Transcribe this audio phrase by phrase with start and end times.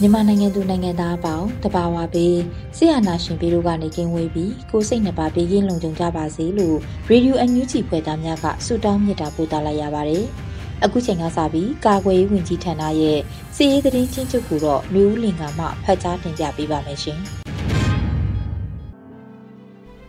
[0.00, 2.38] မြန်မာနိုင်ငံသူနိုင်ငံသားအပေါင်းတဘာဝပေး
[2.76, 6.76] ဆရာနာရှင်ပြည်တို့ကနေကင်းဝေးပြီးကိုစိတ်နှပါပေးကင်းလုံခြုံကြပါစေလို့
[7.08, 10.24] ရေဒီယိုအန်ယူဂျီဖွယ်သားများကဆုတောင်းမြတ်တာပို့သလိုက်ရပါတယ်။
[10.84, 13.18] အခုချိန်ကစပြီးကာကွယ်ရေးဝန်ကြီးဌာနရဲ့
[13.56, 17.20] စီရေးသတင်းချင်းချုပ်ကိုတော့မျိုးဦးလင်ကမှဖတ်ကြားတင်ပြပေးပါမယ်ရှင်။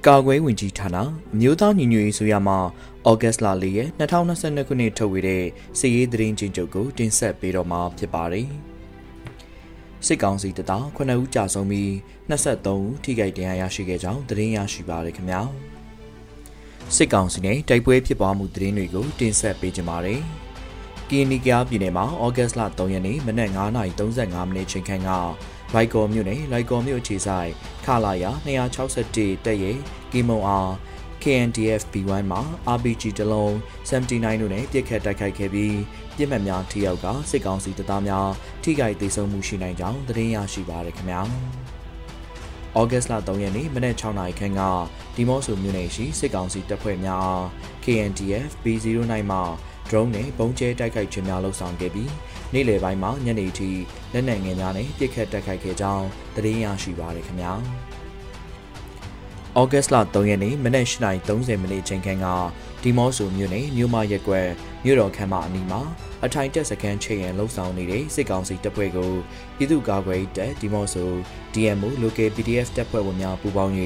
[0.08, 0.97] ကာကွယ်ဝင်ကြီးဌာန
[1.33, 2.58] အမျိုးသားညီညွတ်ရေးဆိုရမှာ
[3.09, 5.45] ဩဂတ်စ်လ၄ရက်2022ခုနှစ်ထုတ်ဝေတဲ့
[5.77, 8.47] စီရေးသတင်းချင်းချုပ်ကိုတင်ဆက်ပေးတော့မှာဖြစ်ပါတယ်။
[10.05, 11.89] စစ်ကောင်စီတပ်သား9ဦးကြာဆုံးပြီး
[12.30, 15.41] 23ဦးထိခိုက်ဒဏ်ရာရရှိခဲ့ကြောင်းသတင်းရရှိပါရခင်ဗျာ။
[16.95, 20.21] စစ်ကောင်စီနဲ့တိုက်ပွဲဖြစ်ပွားမှုသတင်းတွေကိုတင်ဆက်ပေးကြပါမယ်။
[21.09, 25.11] ကီနီကယာပြည်နယ်မှာဩဂတ်စ်လ3ရက်နေ့မနက်9:35မိနစ်ချိန်ခန့်က
[25.73, 27.51] လိုက်ကော်မြို့နယ်လိုက်ကော်မြို့ခြေဆိုင်
[27.85, 29.77] ခလာယာ261တက်ရဲ့
[30.11, 30.69] ကီမုံအား
[31.23, 32.41] KNDF B1 မှာ
[32.75, 33.51] RPG တလုံး
[33.89, 35.77] 79တို့နဲ့ပြစ်ခတ်တိုက်ခိုက်ခဲ့ပြီး
[36.15, 38.29] ပြစ်မှတ်များထိရောက်ကစစ်ကောင်စီတပ်သားများ
[38.63, 41.21] ထိခိုက်ဒေဆုံးမှုရှိနိုင်ကြောင်းသတင်းရရှိပါရခင်ဗျာ။
[42.79, 44.61] ဩဂတ်စ်လ3ရက်နေ့မနက်6နာရီခန့်က
[45.15, 47.43] ဒီမော့ဆိုမြို့နယ်ရှိစစ်ကောင်စီတပ်ဖွဲ့များအား
[47.83, 49.39] KNDF B09 မှ
[49.89, 52.09] drone နဲ့ပုံကျဲတိုက်ခိုက်ခြင်းများလှုပ်ဆောင်ခဲ့ပြီး
[52.53, 53.69] နေ့လယ်ပိုင်းမှာညနေထိ
[54.13, 57.53] လက်နက်ငယ်များနဲ့ပစ်ခတ်တိုက်ခိုက်ခဲ့ကြောင်းသတင်းရရှိပါရခင်ဗျာ။
[59.59, 62.27] ဩဂတ်စ်လ3ရက်နေ့မနက်8:30မိနစ်ချိန်ခန့်က
[62.81, 64.47] ဒီမော့ဆိုမြို့နယ်မြို့မရက်ကွက်
[64.87, 65.81] မြို့တော်ခမ်းမအနီးမှာ
[66.25, 69.11] အထိုင်တက်စခန်းချိန်ရန်လှုပ်ဆောင်နေတဲ့စစ်ကောင်စီတပ်ဖွဲ့ကို
[69.58, 71.11] ပြည်သူ့ကာကွယ်တပ်ဒီမော့ဆို
[71.53, 73.73] DMO Local PDF တပ်ဖွဲ့ဝင်များပူးပေါင်း၍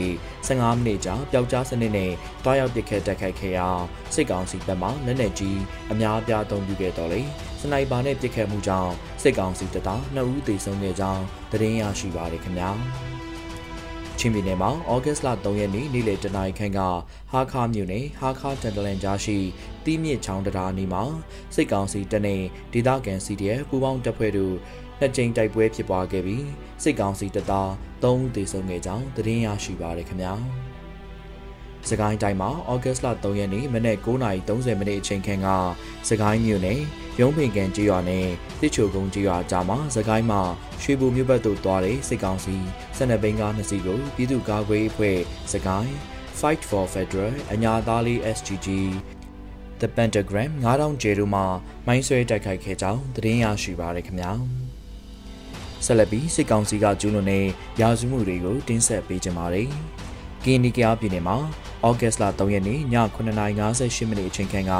[0.47, 2.11] 15မိနစ်ကြာပျောက်ကြားစနစ်နဲ့
[2.43, 3.69] တွားရောက်ပစ်ခတ်တိုက်ခိုက်ခဲ့ရာ
[4.15, 5.59] စစ်ကောင်စီတပ်မှလက်နက်ကြီး
[5.91, 7.21] အများအပြားအသုံးပြုခဲ့တော်လေ
[7.61, 12.71] စနိုက်ပါနဲ့ပစ်ခတ်မှုကြောင့်စစ်ကောင်စီတပ်သား2ဦးသေဆုံးခဲ့ကြောင်းသတင်းရရှိပါရခင်ဗျာ။
[14.23, 16.79] ချင်းပြည်နယ်မှာဩဂတ်စ်လ3ရက်နေ့နေ့လယ်တနာရီခန့်က
[17.31, 19.37] ဟာခါမြို့နယ်ဟာခါတန်တလန်ကြားရှိ
[19.85, 21.03] တီးမြစ်ချောင်းတရားနီမှာ
[21.55, 22.41] စစ်ကောင်စီတပ်နဲ့
[22.73, 24.55] ဒေသခံ CDF ပူးပေါင်းတပ်ဖွဲ့တို့
[24.99, 26.45] နှစ်ကြိမ်တိုက်ပွဲဖြစ်ပွားခဲ့ပြီး
[26.83, 27.69] စစ်ကောင်စီတပ်သား
[28.03, 30.33] 3ဦးသေဆုံးခဲ့ကြောင်းသတင်းရရှိပါရခင်ဗျာ။
[31.89, 35.47] စကိုင်းတိုင်းမှာဩဂတ်စ်လ3ရက်နေ့မနက်9:30မိနစ်အချိန်ခန့်က
[36.09, 36.81] စကိုင်းမြို့နယ်
[37.19, 38.27] ရုံးပင်ကန်ကျေးရွာနဲ့
[38.61, 40.41] တစ်ချိုကုန်းကျေးရွာကြားမှာစကိုင်းမှာ
[40.81, 42.55] ရွှေဘူမြို့ဘက်သို့သွားတဲ့စစ်ကောင်စီ
[42.97, 45.17] စစ်နယ်ဘင်းကားနှစ်စီးကိုပြည်သူ့ကာကွယ်ရေးအဖွဲ့
[45.51, 45.93] စကိုင်း
[46.39, 48.67] Fight for Federal အညာသားလေး SGG
[49.81, 51.41] The Pentagram 9000ကျဲတို့မှ
[51.87, 54.31] မိုင်းဆွဲတိုက်ခိုက်ခဲ့ကြောင်းသတင်းရရှိပါရခင်ဗျာ
[55.85, 57.45] ဆက်လက်ပြီးစစ်ကောင်စီကကျူးလွန်တဲ့
[57.81, 59.69] ရာဇဝမှုတွေကိုတင်းဆက်ပေးကြပါမယ်
[60.45, 61.37] ကင်းနီကယာပြည်နယ်မှာ
[61.87, 62.79] ဩဂတ်စ်လ3ရက်နေ့ည
[63.15, 64.73] 9:58မိနစ်အချိန်ခန့်က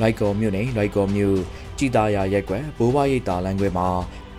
[0.00, 1.38] လိုက်ကော်မြို့နယ်လိုက်ကော်မြို့
[1.78, 3.88] ကြည်တာယာရက်ကွယ်ဘိုးဘွားရိပ်တာလမ်းခွဲမှာ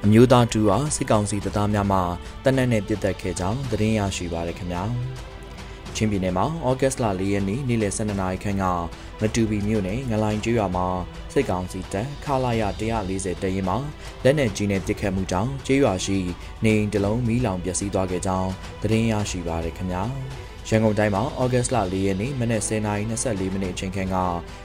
[0.03, 1.99] အမျိုးသားတူဟာစစ်ကောင်စီတပ်သားများမှ
[2.43, 4.83] တနက်နဲ့ပြစ်တက်ခဲ့ကြောင်းသတင်းရရှိပါရခင်ဗျာ
[5.95, 8.63] ချင်းပြည်နယ်မှာဩဂတ်စ်လ4ရက်နေ့နေ့လယ်12နာရီခန့်က
[9.21, 10.87] မတူပီမြို့နယ်ငလိုင်ကျွော်မှာ
[11.33, 12.63] စစ်ကောင်စီတပ်ခလာရ
[13.01, 13.77] 140တရင်မှာ
[14.23, 16.17] လက်နက်ကြီးနဲ့ပစ်ခတ်မှုကြောင့်ကျွော်ရှိ
[16.63, 18.51] နေအိမ်တလုံးမီးလောင်ပျက်စီးသွားခဲ့ကြောင်း
[18.81, 20.03] သတင်းရရှိပါရခင်ဗျာ
[20.69, 24.15] ရန်ကုန်တိုင်းမှာဩဂတ်လ၄ရက်နေ့မနက်10:24မိနစ်အချိန်ခန့်က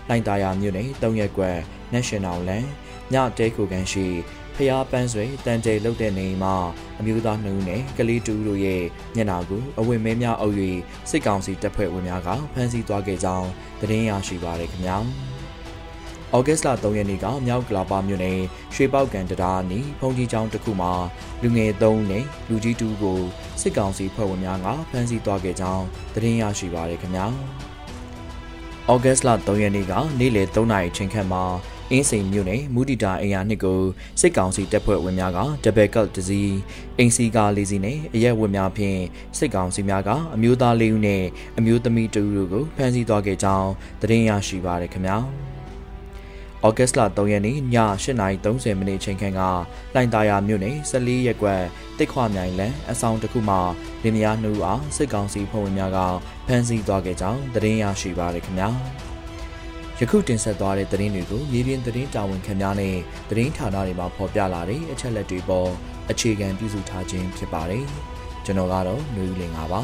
[0.08, 1.58] လိုင်တာယာမြို့နယ်၃ရက်ကွက်
[1.94, 2.68] National Land
[3.12, 4.06] ညတဲခုကန်ရှိ
[4.56, 6.54] ဖျားပန်းဆွေတန်ကြိလုတ်တဲ့နေမှာ
[7.00, 8.82] အမျိုးသားနှုံနဲ့ကလေးတူတို့ရဲ့
[9.14, 10.56] မျက်နှာကိုအဝတ်မဲများအုပ်၍
[11.10, 13.48] စစ်ကောင်စီတပ်ဖွဲ့ဝင်များကဖမ်းဆီးသွားခဲ့ကြောင်း
[13.80, 14.98] သတင်းရရှိပါရခင်ဗျာ။။
[16.36, 18.40] ဩဂတ်စ်လ3ရက်နေ့ကမြောက်ကလာပါမြို့နယ်
[18.74, 20.92] ရွှေပေါက်ကန်တရားနီဖုန်ကြီးကျောင်းတစ်ခုမှာ
[21.42, 23.18] လူငယ်3နဲ့လူကြီး2ကို
[23.60, 25.84] စစ်ကောင်စီဖွဲ့ဝင်များကဖမ်းဆီးသွားခဲ့ကြောင်း
[26.14, 27.26] သတင်းရရှိပါရခင်ဗျာ။
[28.90, 31.44] ဩဂတ်စ်လ3ရက်နေ့ကနေ့လယ်3နာရီချိန်ခန့်မှာ
[31.90, 33.80] အင်းစိန်မြို့နယ်မူတီတာအင်ယာနှစ်ကို
[34.20, 36.42] စစ်ကောင်စီတပ်ဖွဲ့ဝင်များကဒဘယ်ကတ်တစီ
[36.98, 39.00] အင်းစီကားလေးစီနဲ့အရက်ဝတ်များဖြင့်
[39.38, 41.24] စစ်ကောင်စီများကအမျိုးသားလေးဦးနဲ့
[41.58, 43.70] အမျိုးသမီးတူတို့ကိုဖမ်းဆီးသွားခဲ့ကြောင်း
[44.00, 45.18] သတင်းရရှိပါရခင်ဗျာ။
[46.64, 47.58] ဩဩဂတ်လ3ရက်နေ့ည
[48.04, 49.40] 8:30မိနစ်ချိန်ခန့်က
[49.94, 51.62] လိုင်တာယာမြို့နယ်14ရက်ကွက်
[51.98, 53.60] တစ်ခွမြိုင်လန်အဆောင်တစ်ခုမှာ
[54.02, 55.98] လင်းမယားနှူအားစစ်ကောင်စီဖွဲ့ဝင်များက
[56.46, 58.68] ဖမ်းဆီးသွားခဲ့ကြောင်းသတင်းရရှိပါရခင်ဗျာ
[59.98, 62.96] ယခုတင်ဆက်သွားတဲ့သတင်းတွေကိုမြေပြင်သတင်းတာဝန်ခံများနဲ့
[63.30, 65.70] သတင်းဌာနတွေမှာဖော်ပြလာတဲ့အချက်လက်တွေပေါ်
[66.10, 67.84] အခြေခံပြုစုထားခြင်းဖြစ်ပါတယ်
[68.44, 69.82] ကျွန်တော်ကတော့ຫນွေဦးလင်ပါ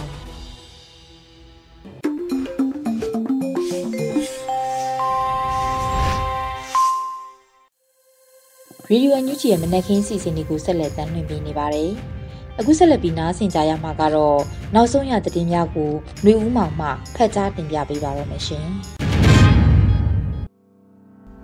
[8.90, 11.90] ရေဒီယိုအန်ယူဂျီရဲ့မနက်ခင်းစီစဉ်တွေကိုဆက်လက်တင်ပြနေပါတယ်။
[12.58, 14.38] အခုဆက်လက်ပြီးနားဆင်ကြရမှာကတော့
[14.74, 15.90] နောက်ဆုံးရသတင်းများကို
[16.24, 18.66] လူဦးမောင်မှဖတ်ကြားတင်ပြပေးပါရမရှင်။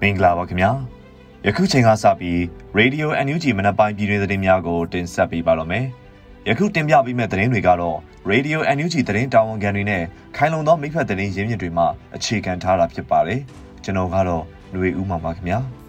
[0.01, 0.71] မင်္ဂလာပါခင်ဗျာ။
[1.47, 2.39] ယခုချိန်ကစပြီး
[2.79, 5.85] Radio NUG မနက်ပိုင်းပြည်တွင်သတင်းများကိုတင်ဆက်ပေးပါတော့မယ်။
[6.49, 7.99] ယခုတင်ပြပေးမယ့်သတင်းတွေကတော့
[8.31, 10.03] Radio NUG သတင်းတာဝန်ခံတွေနဲ့
[10.37, 11.85] ခိုင်လုံသောမိဖက်သတင်းရင်းမြစ်တွေမှ
[12.17, 13.41] အခြေခံထားတာဖြစ်ပါတယ်။
[13.85, 14.43] ကျွန်တော်ကတော့
[14.73, 15.61] ຫນွေဦးမောင်ပါခင်ဗျာ။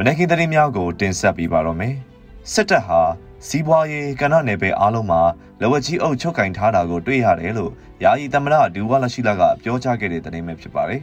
[0.00, 1.94] မနက်ခင်းသတင်းများကိုတင်ဆက်ပေးပါတော့မယ်။
[2.52, 3.00] စစ်တပ်ဟာ
[3.46, 5.20] စီးပွားရေးကဏ္ဍနယ်ပယ်အားလုံးမှာ
[5.60, 7.72] လဝကြီးအုပ်ချုပ်ကင်ထားတာကိုတွေ့ရတယ်လို့
[8.04, 11.02] ယာယီသမ္မတဒူဝါလရှိလာကပြောကြားခဲ့တဲ့သတင်းပဲဖြစ်ပါတယ်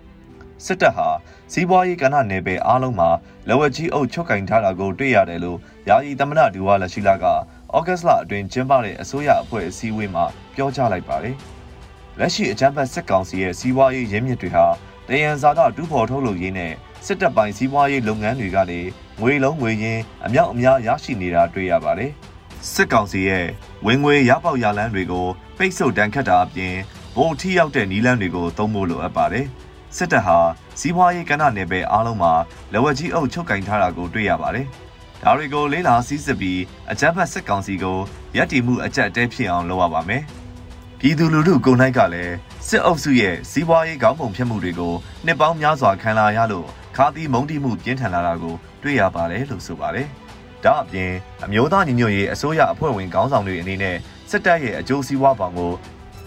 [0.64, 1.08] ။စစ်တပ်ဟာ
[1.52, 3.10] စီးပွားရေးကဏ္ဍနယ်ပယ်အားလုံးမှာ
[3.48, 5.58] လဝကြီးအုပ်ချုပ်ကင်ထားတာကိုတွေ့ရတယ်လို့
[5.88, 11.36] ယာယီသမ္မတဒူဝါလရှိလာကဩဂတ်စ်လအတွင်းကျင်းပတဲ့အစိုးရအဖွဲ့အစည်းအဝေးမှာပြောကြားလိုက်ပါတယ်။
[12.18, 14.66] လက်ရှိအကြမ်းဖက်စစ်ကောင်စီရဲ့စီးပွားရေးရင်းမြစ်တွေဟာ
[15.08, 16.74] တယံဇာတတူဖော်ထုတ်လုပ်ရေးနဲ့
[17.06, 18.80] စစ်တပ်ပိုင်းစီးပွားရေးလုပ်ငန်းတွေကနေ
[19.20, 22.10] ငွေလုံးငွေရင်းအမြောက်အများရရှိနေတာတွေ့ရပါတယ်။
[22.72, 23.46] စစ်ကောင်စီရဲ့
[23.86, 26.74] ဝင်ငွေရပေါက်ရလန်းတွေကိုပိတ်ဆို့တန်ခတ်တာအပြင်
[27.16, 29.46] ဗိုလ်ထိရောက်တဲ့နီလန်းတွေကိုသုံးဖို့လိုအပ်ပါတယ်။
[29.96, 30.38] စစ်တပ်ဟာ
[30.80, 32.32] စီးပွားရေးကဏ္ဍနယ်ပယ်အားလုံးမှာ
[32.72, 34.66] လက်ဝက်ကြီးအုပ်ချုပ်ကင်ထားတာကိုတွေ့ရပါတယ်။
[35.22, 36.60] ဒါတွေကိုလေးလာစီးစစ်ပြီး
[36.90, 37.98] အကြမ်းဖက်စစ်ကောင်စီကို
[38.36, 40.22] ရပ်တည်မှုအကြက်အတဲဖြစ်အောင်လုပ်ရပါမယ်။
[41.00, 42.34] ပြည်သူလူထုကိုယ်၌ကလည်း
[42.68, 44.94] စစ်အုပ်စုရဲ့စီးပွားရေးခေါင်းပုံဖြတ်မှုတွေကို
[45.26, 50.08] နှစ်ပေါင်းများစွာခံလာရလို့ ခါသီးမုံတိမှုပြင်းထန်လာတာကိုတွေ့ရပါတယ်လို့ဆိုပါတယ်။
[50.64, 51.10] ဒါအပြင်
[51.44, 53.96] အမျိုးသားညီညွတ်ရေးအစိုးရအဖွဲ့ဝင်ခေါင်းဆောင်တွေအနေနဲ့
[54.30, 55.72] စစ်တပ်ရဲ့အကျိုးစီးပွားပေါင်ကို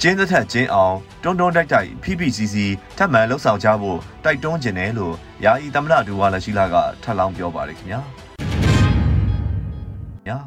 [0.02, 2.56] ကျင်းသက်ကျင်းအောင်တွန်းတွန်းတိုက်တိုက် PPCC
[2.98, 5.16] ထပ်မံလှုပ်ဆောင်ကြဖို့တိုက်တွန်းခြင်းတယ်လို့
[5.46, 8.02] ယာယီသမ္မတဒူဝါလက်ရှိလာကထပ်လောင်းပြောပါတယ်ခင်ဗျာ။
[10.28, 10.38] ညာ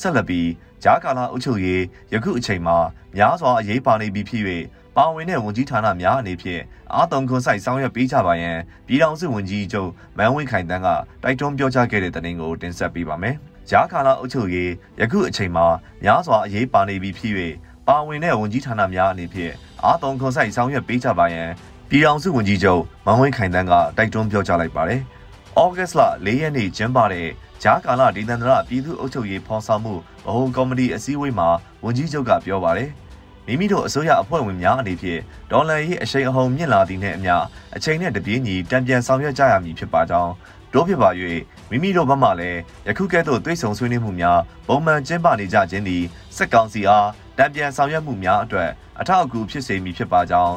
[0.00, 0.48] ဆက်လက်ပြီး
[0.84, 2.76] ဂျာကာလာအုပ်ချုပ်ရေးယခုအချိန်မှာ
[3.16, 4.42] များစွာအရေးပါနေပြီဖြစ်၍
[4.96, 6.62] ပါဝင်တဲ့ဝန်ကြီးဌာနများအနေဖြင့်
[6.94, 10.88] အာတုံခွန်ဆိုင်ဆောင်ရွက်ပေးကြပါရန်ပြည်ထောင်စုဝန်ကြီးချုပ်မန်ဝင်းခိုင်တန်းက
[11.22, 13.34] တိုက်တွန်းပြောကြားခဲ့တဲ့သတင်းကိုတင်ဆက်ပေးပါမယ်။
[13.70, 14.70] ဂျာကာလာအုပ်ချုပ်ရေး
[15.00, 15.66] ယခုအချိန်မှာ
[16.04, 17.34] များစွာအရေးပါနေပြီဖြစ်၍
[17.88, 19.52] ပါဝင်တဲ့ဝန်ကြီးဌာနများအနေဖြင့်
[19.84, 21.48] အာတုံခွန်ဆိုင်ဆောင်ရွက်ပေးကြပါရန်
[21.90, 25.00] ပြည်ထောင်စုဝန်ကြီးချုပ်မန်ဝင်းခိုင်တန်းကတိုက်တွန်းပြောကြားလိုက်ပါတယ်။
[25.60, 27.28] ဩဂတ်စ်လ၄ရက်နေ့ကျင်းပတဲ့
[27.62, 29.98] ဂျာကာလာဒေသန္တရပြည်သူ့အုပ်ချုပ်ရေးဖော်ဆောင်မှုဗ
[30.34, 31.48] ဟိုကော်မတီအစည်းအဝေးမှာ
[31.84, 32.90] ဝန်ကြီးချုပ်ကပြောပါတယ်။
[33.46, 35.20] မိမိတို့အစိုးရအဖွဲ့ဝင်များအနေဖြင့်
[35.50, 37.34] ဒေါ်လာရေးအရှိန်အဟုန်မြင့်လာသည့်နှင့်အမျှ
[37.76, 40.32] အချိန်နဲ့တပြေးညီတံပြန်ဆောင်ရွက်ကြရမည်ဖြစ်ပါကြောင်း
[40.72, 41.10] တို့ဖြစ်ပါ၍
[41.70, 46.02] မိမိတို့ဘက်မှလည်းယခုကဲ့သို့တွေးဆုံဆွေးနွေးမှုများပုံမှန်ကျင်းပနေကြခြင်းသည်
[46.36, 47.08] စက်ကောင်စီအား
[47.38, 48.70] တံပြန်ဆောင်ရွက်မှုများအတွက်
[49.00, 50.54] အထောက်အကူဖြစ်စေမည်ဖြစ်ပါကြောင်း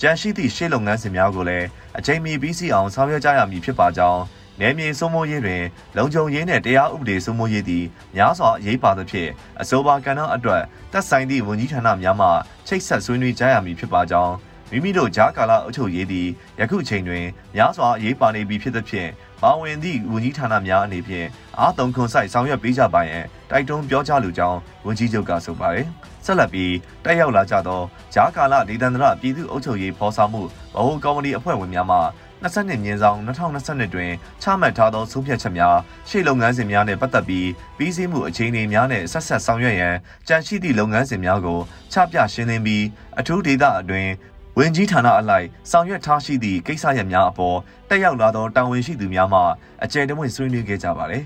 [0.00, 1.66] ကြန့်ရှိသည့်ရှေ့လုပ်ငန်းစဉ်များကိုလည်း
[1.98, 4.22] အချိန်မီပြီးစီအောင်ဆောင်ရွက်ကြရမည်ဖြစ်ပါကြောင်း
[4.60, 5.62] နယ်မြေစိုးမိုးရေးတွင်
[5.96, 7.84] လုံခြုံရေးနှင့်တရားဥပဒေစိုးမိုးရေးသည်
[8.16, 9.30] များစွာအရေးပါသဖြင့်
[9.60, 10.62] အဆိုပါကဏ္ဍအတွက်
[10.92, 12.28] သက်ဆိုင်သည့်ဝန်ကြီးဌာနများမှ
[12.66, 14.34] ချိတ်ဆက်ဆွေးနွေးကြရမည်ဖြစ်ပါကြောင်း
[14.70, 16.28] မိမိတို့ဂျာကာလာအုပ်ချုပ်ရေးသည်
[16.60, 17.24] ယခုချိန်တွင်
[17.56, 19.10] များစွာအရေးပါနေပြီဖြစ်သဖြင့်
[19.42, 21.26] ပါဝင်သည့်ဝန်ကြီးဌာနများအနေဖြင့်
[21.58, 25.86] အားသုံးခွန်ဆိုင်ဆောင်ရွက်ပေးကြပါရန်တိုက်တွန်းပြောကြားလိုကြောင်းဝန်ကြီးချုပ်ကဆိုပါတယ်
[26.24, 27.80] ဆက်လက်ပြီးတက်ရောက်လာကြသော
[28.14, 31.98] ဂျာကာလာဒေသန္တရပြည်သူ့အုပ်ချုပ်ရေးဖော်ဆောင်မှုဗဟိုကော်မတီအဖွဲ့ဝင်များမှ
[32.44, 34.10] 22မြင်းဆောင်2022တွင်
[34.42, 35.76] ချမှတ်ထားသောဆုံးဖြတ်ချက်များ
[36.08, 39.94] ရှေ့လုပ်ငန်းစဉ်များနှင့်ပတ်သက်ပြီးပြီးစီးမှုအခြေအနေများနှင့်ဆက်ဆက်ဆောင်ရွက်ရန်
[40.28, 41.60] ကြံရှိသည့်လုပ်ငန်းစဉ်များကို
[41.92, 42.84] ချပြရှင်းလင်းပြီး
[43.18, 44.10] အထူးဒေသအတွင်း
[44.58, 49.40] ဝင်ကြီးဌာနအလိုက်ဆောင်ရွက်ထားရှိသည့်ကိစ္စရပ်များအပေါ်တက်ရောက်လာသောတာဝန်ရှိသူများမှ
[49.84, 51.24] အကြံတဝင့်ဆွေးနွေးခဲ့ကြပါသည်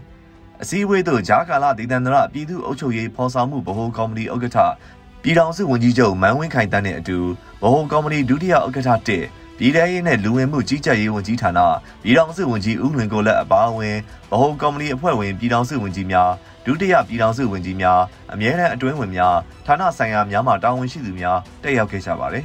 [0.63, 4.59] အစည်းအဝေးသို့ဂျာကာလာဒေသန္တရပြည်သူ့အုပ်ချုပ်ရေးဖော်ဆောင်မှုဗဟိုကော်မတီဥက္ကဋ္ဌ
[5.23, 7.19] ပြည်ထောင်စုဝန်ကြီးချုပ်မန်းဝင်းခိုင်တန်းနဲ့အတူ
[7.63, 9.25] ဗဟိုကော်မတီဒုတိယဥက္ကဋ္ဌတစ်
[9.63, 11.61] ပြည်ထောင်ရေးနဲ့လူဝင်မှုကြီးကြပ်ရေးဝန်ကြီးဌာန
[12.03, 13.97] ပြည်ထောင်စုဝန်ကြီးဦးလွင်ကိုလက်အပါအဝင်
[14.31, 16.31] ဗဟိုကော်မတီအဖွဲ့ဝင်ပြည်ထောင်စုဝန်ကြီးများ
[16.65, 18.01] ဒုတိယပြည်ထောင်စုဝန်ကြီးများ
[18.33, 19.37] အမြဲတမ်းအတွင်းဝင်များ
[19.67, 22.45] ဌာနဆိုင်ရာများမှတာဝန်ရှိသူများတက်ရောက်ခဲ့ကြပါတယ်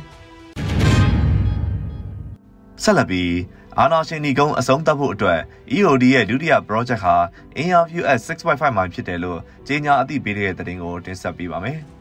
[2.84, 3.32] ဆက်လက်ပြီး
[3.80, 5.40] အာနာရှင်ဒီကုန်းအဆုံးသတ်ဖို့အတွက်
[5.74, 7.16] EOD ရဲ့ဒုတိယ project ဟာ
[7.62, 11.80] Interview at 6.5မှာဖြစ်တယ်လို့ကြေညာအသိပေးတဲ့တဲ့တင်ကိုတင်ဆက်ပေးပါမယ်။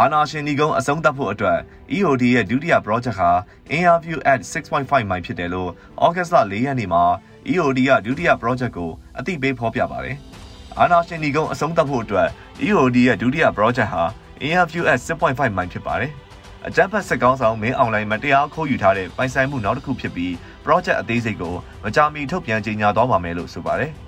[0.00, 1.58] အာနာရှင်ဒီကုန်းအဆုံးသတ်ဖို့အတွက်
[1.96, 3.30] EOD ရဲ့ဒုတိယ project ဟာ
[3.76, 5.70] Interview at 6.5မိုင်ဖြစ်တယ်လို့
[6.06, 7.04] August လ4ရက်နေ့မှာ
[7.50, 10.16] EOD ကဒုတိယ project ကိုအသိပေးဖော်ပြပါတယ်။
[10.78, 12.28] အာနာရှင်ဒီကုန်းအဆုံးသတ်ဖို့အတွက်
[12.66, 14.02] EOD ရဲ့ဒုတိယ project ဟာ
[14.46, 16.12] Interview at 6.5မိုင်ဖြစ်ပါတယ်။
[16.66, 20.32] အကြမ်းဖက်စစ်ကောင်းဆောင်မင်းအွန်လိုင်းမတရားခိုးယူထားတဲ့ပိုင်ဆိုင်မှုနောက်တစ်ခုဖြစ်ပြီး
[20.64, 23.92] project အသေးစိတ်ကိုမကြာမီထုတ်ပြန်ကြေညာသွားပါမယ်လို့ဆိုပါတယ်။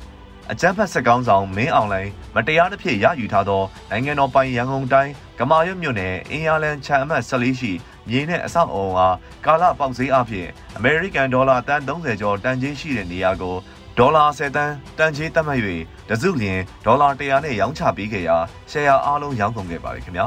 [0.52, 7.73] အကြမ်းဖက်စစ်ကောင်းဆောင်မင်းအွန်လိုင်းမတရားတစ်ဖြစ်ရယူထားသောနိုင်ငံတော်ပိုင်ရန်ကုန်တိုင်းကမာရွတ်မြို့နယ်အင်ယာလန်ချန်အမတ်14ရှိ
[8.09, 9.09] မြေနဲ့အဆောက်အုံဟာ
[9.45, 13.57] ကာလပေါက်ဈေးအဖြစ်အမေရိကန်ဒေါ်လာတန်30ကျော်တန်ကြေးရှိတဲ့နေရာကို
[13.99, 15.61] ဒေါ်လာ10တန်းတန်ကြေးသတ်မှတ်၍
[16.09, 18.37] တစုလျင်ဒေါ်လာ100နဲ့ရောင်းချပေးခဲ့ရာ
[18.71, 20.26] ရှယ်ယာအားလုံးရောင်းကုန်ခဲ့ပါတယ်ခင်ဗျာ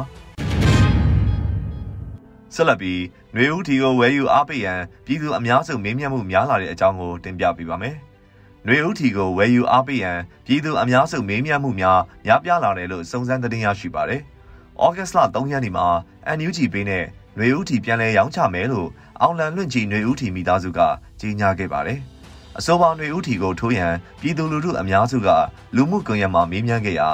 [2.55, 3.01] ဆက်လက်ပြီး
[3.33, 7.97] ຫນွေဦးတီကိုဝယ်ယူအားပေးရန်ပြည်သူအများစုမေးမြန်းမှုများလာတဲ့အကြောင်းကိုတင်ပြပေးပါမယ်။
[8.64, 14.20] ຫນွေဦးတီကိုဝယ်ယူအားပေးရန်ပြည်သူအများစုမေးမြန်းမှုများများပြားလာတယ်လို့စုံစမ်းသတင်းရရှိပါတယ်။
[14.84, 15.86] ဩဂတ်စ်လ3ရက်နေ့မှာ
[16.38, 17.04] NUG ပေးနဲ့
[17.36, 18.88] ຫນွေဦးတီပြန်လည်ရောင်းချမယ်လို့
[19.20, 20.80] အောင်လန်လွင့်ကြီးຫນွေဦးတီမိသားစုက
[21.20, 21.98] ကြေညာခဲ့ပါတယ်။
[22.58, 25.28] အဆိုပါຫນွေဦးတီကိုထိုးရန်ပြည်သူလူထုအများစုက
[25.76, 27.08] လူမှုကွန်ရက်မှာမေးမြန်းခဲ့ရာ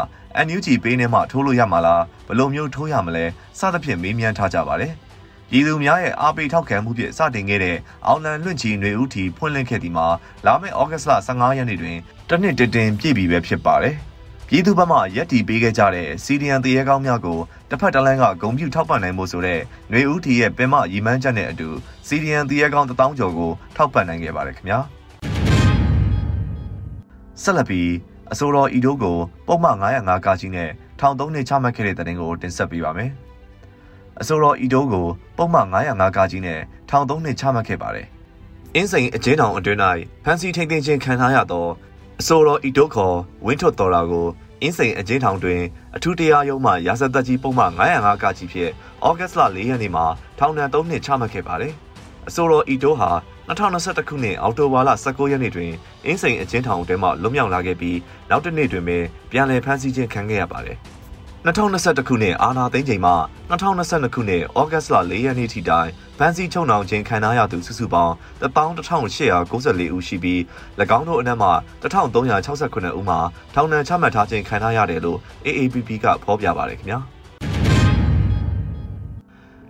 [0.47, 3.25] NUG ပေးနဲ့မှထိုးလို့ရမှာလားဘယ်လိုမျိုးထိုးရမလဲ
[3.59, 4.93] စသဖြင့်မေးမြန်းထားကြပါတယ်။
[5.51, 10.07] ပြည်သူများရဲ့အားပေးထောက်ခံမှုဖြင့်စတင်ခဲ့တဲ့အောင်လန်လွင့်ချီຫນွေဦးထီဖွင့်လှစ်ခဲ့ဒီမှာ
[10.47, 11.97] လာမယ့်ဩဂတ်စ်လ15ရက်နေ့တွင်
[12.29, 13.95] တနစ်တတင်ပြည့်ပြီပဲဖြစ်ပါတယ်။
[14.49, 17.39] ပြည်သူဘက်မှရက်တီပေးခဲ့ကြတဲ့စီဒီအန်တရေကောင်းများကို
[17.71, 19.61] တစ်ဖက်တစ်လမ်းကဂုံပြူထောက်ပံ့နိုင်မှုဆိုတဲ့
[19.91, 21.69] ຫນွေဦးထီရဲ့ပင်မရီမန်းချက်နဲ့အတူ
[22.07, 24.79] စီဒီအန်တရေကောင်း1000ကျော်ကိုထောက်ပံ့နိုင်ခဲ့ပါတယ်ခင်ဗျာ။
[27.43, 27.89] ဆက်လက်ပြီး
[28.33, 30.71] အစိုးရဤတို့ကိုပုံမှန်905ကကြီးနဲ့
[31.01, 33.13] ထောင်သုံးနှစ်ချမှတ်ခဲ့တဲ့တဲ့တင်ကိုတင်ဆက်ပေးပါမယ်။
[34.22, 35.08] အဆိုတော်ဤတို့ကို
[35.38, 36.60] ပုံမှန်905ကကြီးနဲ့
[36.90, 38.08] ထောင်သုံးနှစ်ချမှတ်ခဲ့ပါတယ်။
[38.76, 39.80] အင်းစိန်အကျဉ်းထောင်အတွင်း၌
[40.24, 41.68] ဖမ်းဆီးထိန်သိမ်းခြင်းခံထားရသော
[42.20, 44.28] အဆိုတော်ဤတို့ခေါ်ဝင်းထွတ်တော်လာကို
[44.62, 45.62] အင်းစိန်အကျဉ်းထောင်တွင်
[45.96, 48.72] အထူးတရားရုံးမှရာဇသက်ကြီးပုံမှန်905ကကြီးဖြင့်
[49.06, 50.06] ဩဂတ်လ4ရက်နေ့မှာ
[50.40, 51.74] ထောင်ဒဏ်3နှစ်ချမှတ်ခဲ့ပါတယ်။
[52.28, 53.10] အဆိုတော်ဤတို့ဟာ
[53.50, 55.72] 2021ခုနှစ်အောက်တိုဘာလ19ရက်နေ့တွင်
[56.06, 57.98] အင်းစိန်အကျဉ်းထောင်အတွင်းမှလွတ်မြောက်လာခဲ့ပြီး
[58.30, 60.78] နောက်တစ်နေ့တွင်ပင်ပြန်လည်ဖမ်းဆီးခြင်းခံခဲ့ရပါတယ်။
[61.46, 63.14] 2021ခုနှစ်အာနာသိန်းချိန်မှ
[63.50, 65.90] 2022ခုနှစ်ဩဂတ်လ4ရက်နေ့ထိတိုင်
[66.20, 70.40] ဗန်စီချုံနှောင်ခြင်းခံထားရသူစုစုပေါင်း11894ဦးရှိပြီး၎
[70.98, 71.50] င်းတို့အနက်မှ
[71.84, 73.20] 1369ဦးမှာ
[73.54, 77.00] ထောင်ဒဏ်ချမှတ်ထားခြင်းခံထားရတယ်လို့ AAPP ကဖော်ပြပါတယ်ခင်ဗျာ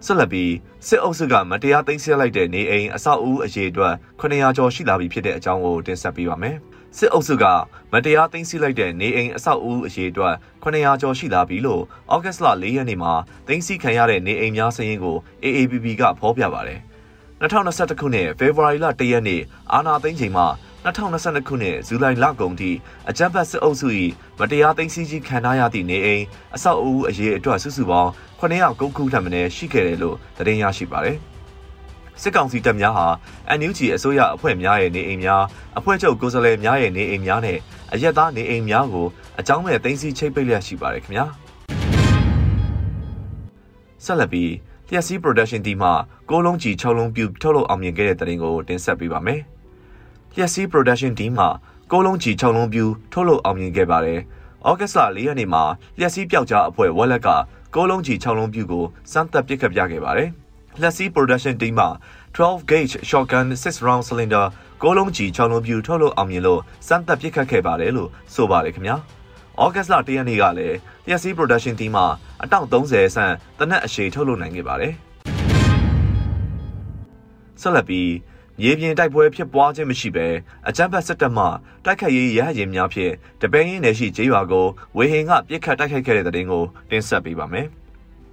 [0.06, 0.54] ဆက်လက်ပြီး
[0.88, 6.58] စစ်အုပ်စုကမတရားသိမ်းဆည်းလိုက်တဲ့နေအိမ်အဆောက်အဦအရေးအတွက်900ကျော်ရှိလာပြီဖြစ်တဲ့အကြောင်းကိုတင်ဆက်ပေးပါမယ်။
[6.98, 7.46] စစ်အုပ်စုက
[7.92, 13.14] မတရားသိမ်းဆည်းလိုက်တဲ့နေအိမ်အဆောက်အဦအရေးအတွက်900ကျော်ရှိလာပြီလို့ဩဂတ်စ်လ4ရက်နေ့မှာ
[13.48, 16.80] သိမ်းဆည်းခံရတဲ့နေအိမ်များစည်းကို AAPP ကဖော်ပြပါတယ်။
[17.42, 19.42] 2021ခုနှစ်ဖေဖော်ဝါရီလ1ရက်နေ့
[19.74, 20.48] အာဏာသိမ်းချိန်မှာ
[20.86, 22.72] 2022ခုနှစ်ဇူလိုင်လကုန်ထိ
[23.10, 23.88] အကြမ်းဖက်စစ်အုပ်စု၏
[24.40, 26.24] မတရားသိမ်းဆည်းခြင်းခံထားရသည့်နေအိမ်
[26.56, 31.18] အဆောက်အဦအရေးအတွက်စုစုပေါင်း900ခုထပ်မံရှိခဲ့တယ်လို့သတင်းရရှိပါတယ်။
[32.22, 33.08] စစ်ကောင်စီတပ်များဟာ
[33.60, 35.44] NUG အစိုးရအဖွဲ့များရဲ့နေအိမ်များ
[35.78, 37.58] အဖွဲ့ချုပ်ကိုယ်စားလှယ်များရဲ့နေအိမ်များနဲ့
[37.94, 39.08] အရက်သားနေအိမ်များကို
[39.40, 41.26] အကြောင်းမဲ့သိမ်းဆည်းချိတ်ပိတ်လျက်ရှိပါတယ်ခင်ဗျာ
[44.06, 44.52] ဆက်လက်ပြီး
[44.90, 45.92] လျှက်စီး production team မှ
[46.30, 49.42] ကိုလုံးကြီး6လုံးပြုထုတ်လုပ်အောင်မြင်ခဲ့တဲ့တရင်ကိုတင်ဆက်ပေးပါမယ်
[50.40, 51.48] လျှက်စီး production team မှ
[51.92, 54.20] ကိုလုံးကြီး6လုံးပြုထုတ်လုပ်အောင်မြင်ခဲ့ပါတယ်
[54.68, 55.64] ဩဂတ်လ4ရက်နေ့မှာ
[55.98, 57.30] လျှက်စီးပျောက်ကြားအဖွဲ့ဝက်လက်က
[57.76, 60.30] ကိုလုံးကြီး6လုံးပြုကိုစမ်းသပ်ပစ်ခတ်ပြခဲ့ပါတယ်။
[60.82, 61.88] လက်စီ production team မှ
[62.36, 64.46] 12 gauge shotgun 6 round cylinder
[64.84, 68.96] ကိုလုံးကြီး6လုံးပြူထုတ်လို့အောင်မြင်လို့စမ်းသပ်ပစ်ခတ်ခဲ့ပါတယ်လို့ဆိုပါတယ်ခင်ဗျာ။
[69.62, 70.78] ဩဂတ်လ၁ရက်နေ့ကလည်း
[71.08, 72.04] လျက်စီ production team မှ
[72.44, 74.94] အတောင့်30ဆန်းတနက်အရှိထုတ်လုပ်နိုင်ခဲ့ပါတယ်။
[77.62, 78.10] ဆက်လက်ပြီး
[78.62, 80.28] မြေပြင်တိုက်ပွဲဖြစ်ပွားခြင်းမရှိဘဲ
[80.68, 81.46] အကြမ်းဖက်စစ်တပ်မှ
[81.86, 84.66] တိုက်ခတ်ရေးရဟရင်များဖြင့်တပင်းရင်းနယ်ရှိကျေးရွာကို
[84.98, 87.68] ဝေဟင်ကပြစ်ခတ်တိုက်ခိုက်ခဲ့တဲ့တဲ့တင်ကိုတင်ဆက်ပေးပါမယ်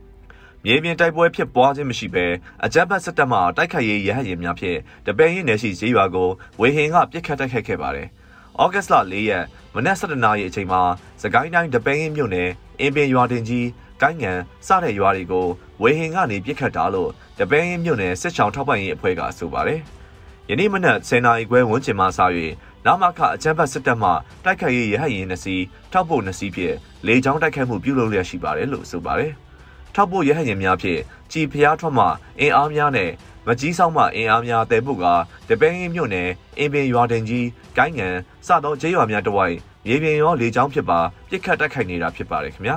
[0.64, 2.26] ။မြေပြင်တိုက်ပွဲဖြစ်ပွားခြင်းမရှိဘဲ
[2.64, 6.28] အကြမ်းဖက်စစ်တပ်မှတိုက်ခိုက်ရေးရဟတ်ရင်များဖြင့်တပင်းရင်နယ်ရှိဈေးရွာကို
[6.61, 8.09] ဝေဟင်ကပြစ်ခတ်တိုက်ခိုက်ခဲ့ပါတယ်။
[8.62, 10.83] ဩဂတ်လ၄ရက်မနက်7:00နာရီအချိန်မှာ
[11.23, 12.50] စကိုင်းတိုင်းတပင်းရင်မြို့နယ်
[12.81, 13.69] အင်းပင်ရွာတင်ကြီး
[14.02, 14.33] ကိုင်းငံ
[14.66, 15.47] စတဲ့ရွာတွေကို
[15.83, 19.83] ဝေဟင်ကနေပြစ်ခတ်တာလို့တပင်းရင်မြို့နယ်စစ်ချောင်းထောက်ပံ့ရေးအဖွဲ့ကဆိုပါတယ်။
[20.50, 22.20] ယနေ့မနက်10:00နာရီခွဲဝန်းကျင်မှစ၍
[22.86, 24.10] နာမခအကြမ်းဖက်စစ်တပ်မှ
[24.44, 25.56] တိုက်ခိုက်ရေးရဟတ်ရင်နှစီ
[25.92, 29.32] ထောက်ဖို့နှစီဖြင့်လေကြောင်းတိုက်ခိုက်မှုပြုလုပ်လျက်ရှိပါတယ်လို့ဆိုပါတယ်။
[29.94, 31.00] ထောက်ပို့ရဟရင်များဖြင့်
[31.32, 32.06] ကြည်ဖျားထွက်မှ
[32.40, 33.10] အင်အားများနဲ့
[33.46, 35.04] မကြီးဆောင်မှအင်အားများတဲဖို့က
[35.48, 37.46] တပင်းမြို့နယ်အင်ပင်ရွာတင်ကြီး
[37.78, 38.08] ကိုင်းငံ
[38.46, 42.76] စသောကျေးရွာများတဝိုက်မြေပြင်ရောလေကြောင်းဖြစ်ပါပြစ်ခတ်တိုက်ခိုက်နေတာဖြစ်ပါတယ်ခင်ဗျာ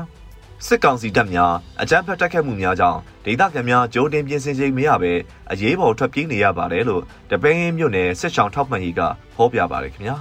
[0.66, 5.14] စစ်ကောင်စီတပ်များအကြမ်းဖက်တိုက်ခတ်မှုများကြောင့်ဒေသခံများကြိုးတင်ပြင်ဆင်ချိန်မရဘဲ
[5.52, 9.02] အရေးပေါ်ထွက်ပြေးနေရပါတယ်လို့တပင်းမြို့နယ်စစ်ဆောင်ထောက်မှန်ကြီးက
[9.36, 10.16] ဖော်ပြပါတယ်ခင်ဗျာ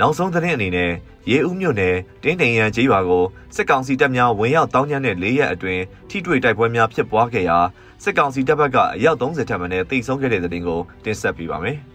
[0.00, 0.92] နောက်ဆုံးသတင်းအနေနဲ့
[1.30, 7.58] ရေဦးမြို့နယ်တင်းတိန်ရန်ကျေးရွာကိုစစ်ကောင်စီတပ်များဝင်ရောက်တောင်းကျမ်းတဲ့၄ရက်အတွင်းထိတွေ့တိုက်ပွဲများဖြစ်ပွားခဲ့ရာ
[8.02, 11.78] စစ်ကောင်စီတပ်ဘက်ကအယောက်30ထက်မနည်းတိတ်ဆုံးခဲ့တဲ့တဲ့တင်ကိုတင်ဆက်ပေးပါမယ်။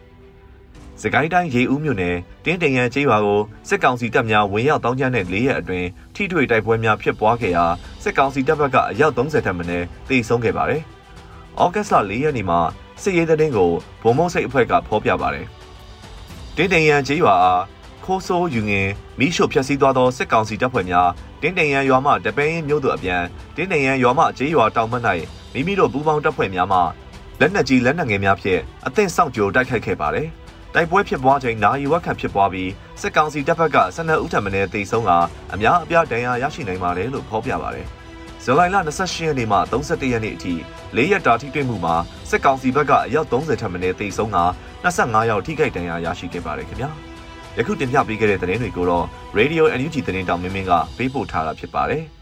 [1.02, 7.66] စကိုင်းတိုင်းရေဦးမြို့နယ်တင်းတင်ရန်ကျေးရွာကိုစစ်ကောင်စီတပ်များဝင်ရောက်တောင်းကျမ်းတဲ့၄ရက်အတွင်းထိတွေ့တိုက်ပွဲများဖြစ်ပွားခဲ့ရာ
[8.04, 10.82] စစ်ကောင်စီတပ်ဘက်ကအယောက်30ထက်မနည်းတေဆုံးခဲ့ပါတယ်။
[11.62, 12.60] ဩဂတ်စ်လ၄ရက်နေ့မှာ
[13.02, 13.72] စစ်ရေးသတင်းကို
[14.04, 15.46] ဗုံမုံစိတ်အဖွဲ့ကဖော်ပြပါတယ်။
[16.56, 17.64] တင်းတင်ရန်ကျေးရွာအား
[18.06, 18.88] ခိုးဆိုးယူငင်
[19.20, 21.10] မိရှုဖျက်ဆီးသွားသောစစ်ကောင်စီတပ်ဖွဲ့များ
[21.42, 23.24] တင်းတင်ရန်ရွာမှတပင်းမြို့သို့အပြန်
[23.56, 25.04] တင်းတင်ရန်ရွာမှကျေးရွာတောင်ဘက်၌
[25.54, 26.80] မိမိတို့ပူးပေါင်းတပ်ဖွဲ့များမှ
[27.40, 30.30] လက်နက်ကြီးလက်နက်ငယ်များဖြင့်အသင့်စောင့်ကြိုတိုက်ခိုက်ခဲ့ပါတယ်။
[30.80, 35.12] တိုက်ပွဲဖြစ်ပွားချိန်နာရီဝက်ခန့်ဖြစ်ပွားပြီးစစ်ကောင်စီတပ်ဖက်က12ဦးထပ်မံတေဆုံးက
[35.54, 37.86] အများအပြားဒဏ်ရာရရှိနိုင်ပါတယ်လို့ဖော်ပြပါတယ်။
[38.44, 40.54] ဇူလိုင်လ28ရက်နေ့မှ31ရက်နေ့အထိ
[40.96, 41.96] ၄ရက်တာထိတွေ့မှုမှာ
[42.30, 44.40] စစ်ကောင်စီဘက်ကအယောက်30ထပ်မံတေဆုံးက
[44.84, 46.90] 25ယောက်ထိခိုက်ဒဏ်ရာရရှိခဲ့ပါတယ်ခင်ဗျာ။
[47.58, 49.06] ယခုတင်ပြပေးခဲ့တဲ့သတင်းတွေကိုတော့
[49.38, 52.04] Radio NUG သတင်းတောင်မင်းမင်းကပေးပို့ထားတာဖြစ်ပါတယ်။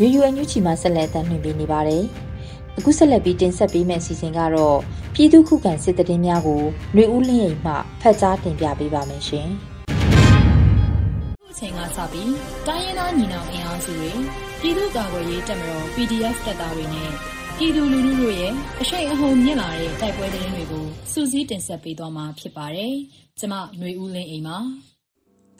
[0.00, 2.04] Radio NUG မှာဆက်လက်တင်ပြနေပါတယ်။
[2.78, 4.78] အခုဆက်လက်ပြီးတင်ဆက်ပေးမယ့်အစီအစဉ်ကတော့
[5.14, 6.62] ပြည်သူခုခံစစ်တရင်များကို
[6.94, 9.48] ຫນွေဦးလင်းအိမ်မှဖတ်ကြားတင်ပြပေးပါမယ်ရှင်။
[11.50, 12.32] အချိန်ကစပြီး
[12.66, 14.12] တိုင်းရင်းသားညီနောင်အင်အားစုတွေ
[14.60, 17.10] ပြည်သူ့ကာကွယ်ရေးတပ်မတော် PDF တပ်သားတွေနဲ့
[17.58, 22.94] ပြည်သူလူထုတို့ရဲ့အရှိန်အဟုန်မြင့်လာတဲ့တိုက်ပွဲသတင်းတွေကိုစူးစီးတင်ဆက်ပေးသွားမှာဖြစ်ပါတယ်။
[23.38, 24.58] ကျွန်မຫນွေဦးလင်းအိမ်ပါ။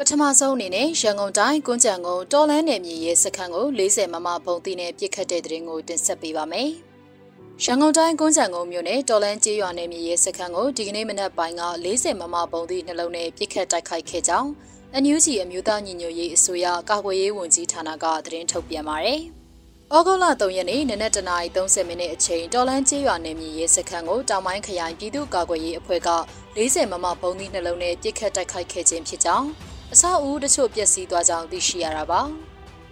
[0.04, 6.70] ပထမဆုံးအနေနဲ့ရန်ကုန်တိုင်းကွန်းကြံကုန်းတော်လန်းနယ်မြေရဲ့စခန်းကို40မမပုံတီနဲ့ပြစ်ခတ်တဲ့တဲ့ရင်ကိုတင်ဆက်ပေးပါမယ်။
[7.64, 14.50] ရန်ကုန်တိုင်းကွန်းကြံကုန်းမြို့နယ်တော်လန်းကျေးရွာနယ်မြေရဲ့စခန်းကိုဒီကနေ့မနက်ပိုင်းက40မမပုံတီနှလုံးနဲ့ပြစ်ခတ်တိုက်ခိုက်ခဲ့ကြောင်း
[14.94, 19.20] အန်ယူဂျီအမျိုးသားညီညွတ်ရေးအစိုးရကာကွယ်ရေးဝန်ကြီးဌာနကသတင်းထုတ်ပြန်ပါတယ်။
[19.96, 26.10] ဩဂုတ်လ3ရက်နေ့နနက်တနာရီ30မိနစ်အချိန်တော်လန်းကျေးရွာနယ်မြေရဲစခန်းကိုတောင်ပိုင်းခရိုင်ပြည်သူ့ကာကွယ်ရေးအဖွဲ့က
[26.58, 32.22] 40မမပုံသီးနှလုံးနဲ့ပြစ်ခတ်တိုက်ခိုက်ခဲ့ခြင်းဖြစ်ကြောင်း အဆောက်အဦတချို့ပျက်စီးသွားကြောင်းသိရှိရတာပါ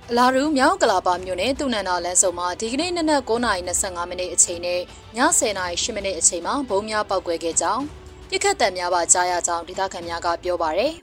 [0.10, 4.82] အလာရူမြောက်ကလာပါမြို့နယ်တူနန်နာလမ်းစုံမှာဒီကနေ့နနက်9:25မိနစ်အချိန်နဲ့ည
[5.40, 7.84] 10:08မိနစ်အချိန်မှာဘုံများပောက်ကွဲခဲ့ကြောင်း
[8.30, 10.94] ပြစ်ခတ်တံများပါကြားရကြောင်းဒေသခံများကပြောပါရယ်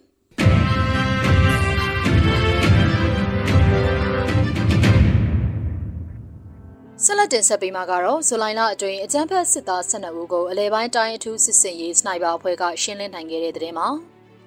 [7.05, 13.88] ဆက်လက်တင်ဆက်ပေးမှာကတော့ဇူလိုင်လအတွင်းအကြမ်းဖက်စစ်သား12ဦးကိုအလဲပိုင်းတိုင်းအထူးစစ်စင်ရေးစနိုက်ပါအဖွဲ့ကရှင်းလင်းနိုင်ခဲ့တဲ့တဲ့တင်မှာ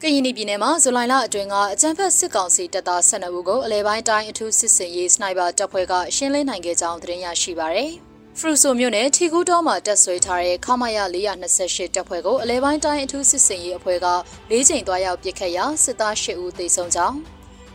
[0.04, 7.92] ကရင်ပြည်နယ်မှာဇူလိုင်လအတွင်းကအကြမ်းဖက်စစ်ကောင်စီတပ်သား12ဦးကိုအလဲပိုင်းတိုင်းအထူးစစ်စင်ရေးစနိုက်ပါတပ်ဖွဲ့ကရှင်းလင်းနိုင်ခဲ့ကြောင်းသတင်းရရှိပါရယ်။
[8.40, 14.08] ဖရူဆိုမြို့နယ်ထီကူတော်မှာတက်ဆွဲထားတဲ့ခမရ428တပ်ဖွဲ့ကိုအလဲပိုင်းတိုင်းအထူးစစ်စင်ရေးအဖွဲ့က
[14.52, 17.18] ၄ချိန်သွားရောက်ပစ်ခတ်ရာစစ်သား၈ဦးသေဆုံးကြောင်း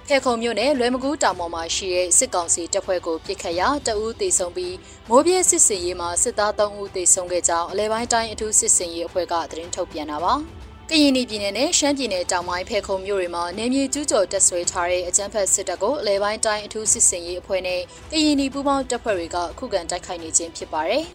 [0.09, 4.77] ဖဲခုံမြို့နယ်လွယ်မကူးတောင်ပေါ်မှာရှိတဲ့စစ်ကောင်စီတပ်ဖွဲ့ကိုပစ်ခတ်ရာတအူးသေဆုံးပြီး
[5.09, 10.35] မိုးပြဲစစ်စင်ရေးမှာစစ်သား3ဦးသေဆုံးခဲ့ကြောင်းအလဲပိုင်းတိုင်းအထူးစစ်စင်ရေးအဖွဲ့ကသတင်းထုတ်ပြန်တာပါ။
[10.91, 17.81] ကရင်ပြည်နယ်နဲ့ရှမ်းပြည်နယ်တောင်ပိုင်းဖဲခုံမြို့တွေမှာနေမြေကျူးကျော်တက်ဆွဲထားတဲ့အကြမ်းဖက်စစ်တပ်ကိုအလဲပိုင်းတိုင်းအထူးစစ်စင်ရေးအဖွဲ့နဲ့
[18.13, 21.05] ကရင်ပြည်ပူးပေါင်းတပ်ဖွဲ့တွေကခုခံတိုက်ခိုက်နေခြင်းဖြစ်ပါတယ်။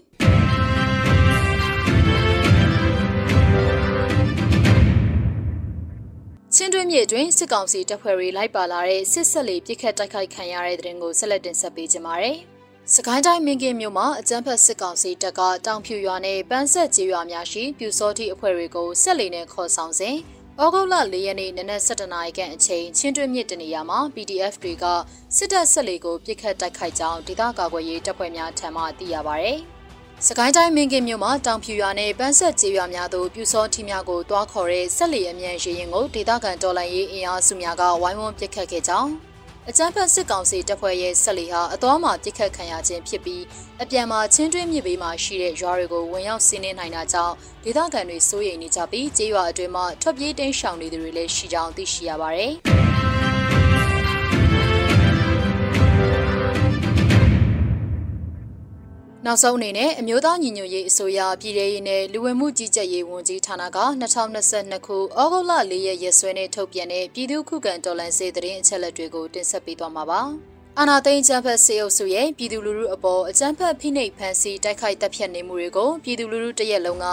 [6.55, 12.38] ချင်းတွင်းမြေတွင်စစ်ကောင်စီတပ်ဖွဲ့တွေလိုက်ပါလာတဲ့စစ်ဆက်လေးပြစ်ခတ်တိုက်ခိုက်ခံရတဲ့တဲ့ရင်ကိုဆက်လက်တင်ဆက်ပေးကြပါမယ်။
[12.95, 20.15] စကိုင်းတိုင်းမင်းကင်းမြို့မှာအကြမ်းဖက်စစ်ကောင်စီတပ်ကတောင်ဖြူရွာနဲ့ပန်းဆက်ကျေးရွာများရှိပြူစောတိအဖွဲ့တွေကိုဆက်လီနဲ့ခေါ်ဆောင်စဉ်
[20.62, 24.86] ဩဂုတ်လ၄ရက်နေ့နနက်7:00နာရီခန့်အချိန်ချင်းတွင်းမြစ်တနေရာမှာ PDF တွေက
[25.36, 29.49] စစ်တပ်ဆက်လီကိုပြစ်ခတ်တိုက်ခိုက်ကြောင်းဒေသကာကွယ်ရေးတပ်ဖွဲ့များထံမှသိရပါဗျ။
[30.28, 39.28] စကိုင်းတိုင်းမင်းကင်းမြို့မှာတောင်ဖြူရွာနဲ့ပန်းဆက်ကျေးရွာများသို့ပြူစောတိများကိုတွားခေါ်တဲ့ဆက်လီအမြန်ရေရင်ကိုဒေသခံတော်လှန်ရေးအင်အားစုများကဝိုင်းဝန်းပစ်ခတ်ခဲ့ကြောင်း
[39.67, 43.43] အကြမ်းဖက်စစ်ကောင်စီတပ်ဖွဲ့ရဲ့ဆက်လီဟာအတော်မှပြစ်ခတ်ခံရခြင်းဖြစ်ပြီး
[43.81, 52.53] အပြန်မှာချင်းတွင်းမြစ်ဘေးမှာရှိတဲ့ရွာတွေကိုဝင်ရောက်စီးနင်းနိုင်တာကြောင့်ဒေသခံတွေစိုးရိမ်နေကြပြီးကျေးရွာအတွင်းမှာထွက်ပြေးတိမ်းရှောင်နေသူတွေလည်းရှိကြောင်းသိရှိရပါတယ်။
[59.29, 63.79] နောက်ဆုံးအနေနဲ့အမျိုးသားညီညွတ်ရေးအစိုးရပြည်ထရေးနဲ့လူဝင်မှုကြီးကြပ်ရေးဝန်ကြီးဌာနက
[64.25, 70.21] 2022ခုဩဂုတ်လ4ရက်ရက်စွဲနဲ့ထုတ်ပြန်တဲ့ပြည်သူ့ခုခံတော်လှန်ရေးသတင်းအချက်အလက်တွေကိုတင်ဆက်ပေးသွားမှာပါ။
[70.79, 77.05] အာနာသိန်းကျန်းဖက်စေအုပ်စုရဲ့ပြည်သူလူထုအပေါ်အကြမ်းဖက်ဖိနှိပ်ဖန်ဆီးတိုက်ခိုက်တပ်ဖြတ်နေမှုတွေကိုပြည်သူလူထုတရက်လုံးက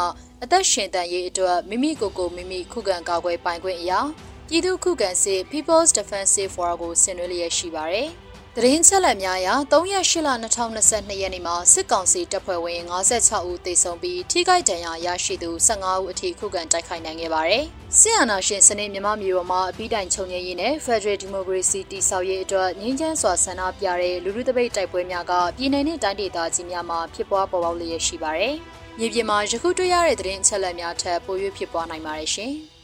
[0.42, 4.00] အသက်ရှင်တန်ရေးအတွက်မိမိကိုယ်ကိုမိမိခုခံကာကွယ်ပိုင်ခွင့်အရာ
[4.48, 8.11] ပြည်သူခုခံစစ် People's Defensive War ကိုဆင်နွှဲလျက်ရှိပါတယ်။
[8.59, 17.64] သတင်းချက်လက်များအရ3ရက်8လ2022ရက်နေ့မှာစစ်ကောင်စီတပ်ဖွဲ့ဝင်56ဦးသေဆုံးပြီးထိခိုက်ဒဏ်ရာရရှိသူ15ဦးအထိခုခံတိုက်ခိုက်နိုင်ခဲ့ပါတယ်။
[17.99, 28.55] စစ်အာဏာရှင်စနစ်မြန်မာမျိုးပေါ်မှာအပြီးတိုင်ချုပ်ငြိမ်းရေးနဲ့ Federal Democracy တည်ဆောက်ရေးအတွက်ငြင်းချမ်းစွာဆန္ဒပြတဲ့လူလူတပိတ်တိုက်ပွဲများကပြည်내နဲ့တိုင်းဒေသကြီးများမှာဖြစ်ပွားပေါ်ပေါက်လျက်ရှိပါတယ်။
[28.99, 32.55] မြေပြင်မှာယခုတွေ့ရတဲ့သတင်းချက်လက်များထက်ပို၍ဖြစ်ပွားနိုင်ပါတယ်ရှင်။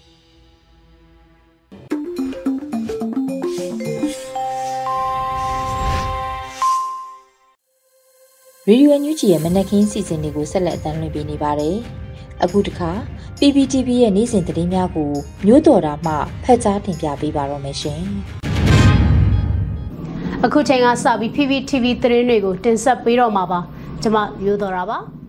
[8.69, 11.77] ရေဒီယိုညူဂျီရဲ့မနက်ခင်းစီစဉ်တွေကိုဆက်လက်အသံလွှင့်ပေးနေပါတယ်။
[12.43, 12.91] အခုတခါ
[13.39, 15.11] PPTV ရဲ့နေ့စဉ်သတင်းများကို
[15.47, 18.03] မျိုးတော်တာမှဖတ်ကြားတင်ပြပေးပါတော့မယ်ရှင်။
[20.45, 23.61] အခုချိန်ကစပြီး PPTV သတင်းတွေကိုတင်ဆက်ပေးတော့မှာပါ။
[24.03, 24.99] ကျွန်မမျိုးတော်တာပါ။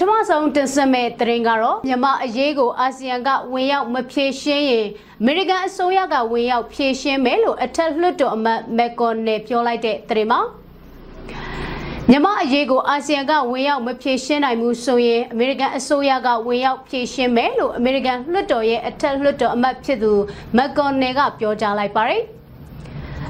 [0.00, 4.86] ထမဆုံးတင်ဆက်မဲ့သတင်းကတော့မြန်မာအရေးကိုအာဆီယံကဝင်ရောက်မဖြေရှင်းရင်
[5.20, 10.40] အမေရိကန်အစိုးရကဝင်ရောက်ဖြေရှင်းမယ်လို့အထက်လွှတ်တော်အမတ်မက်ကွန်နယ်ပြောလိုက်တဲ့သတင်းမှာ
[12.10, 20.12] မြန်မာအရေးကိုအာဆီယံကဝင်ရောက်မဖြေရှင်းနိုင်ဘူးဆိုရင်အမေရိကန်အစိုးရကဝင်ရောက်ဖြေရှင်းမယ်လို့အမေရိကန်လွှတ်တော်ရဲ့အထက်လွှတ်တော်အမတ်ဖြစ်သူ
[20.56, 22.37] မက်ကွန်နယ်ကပြောကြားလိုက်ပါတယ်။အ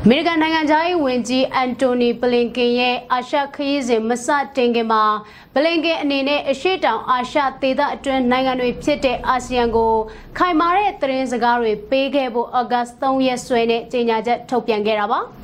[0.07, 5.05] မေရိကန်နိုင်ငံသားရေးဝန်ကြီးအန်တိုနီဘလင်ကင်ရဲ့အာရှခရီးစဉ်မစတင်ခင်မှာ
[5.55, 9.93] ဘလင်ကင်အနေနဲ့အရှိတောင်အာရှဒေသအတွင်းနိုင်ငံတွေဖြစ်တဲ့အာဆီယံကို
[10.39, 15.21] ခိုင်မာတဲ့သတင်းစကားတွေပေးခဲ့ဖို့ဩဂတ်3ရက်စွဲနဲ့ကြေညာချက်ထုတ်ပြန်ခဲ့တာပါ။